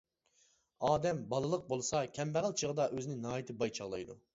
[0.87, 4.25] ئادەم بالىلىق بولسا، كەمبەغەل چېغىدا ئۆزىنى ناھايىتى باي چاغلايدۇ.